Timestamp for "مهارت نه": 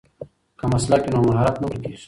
1.27-1.65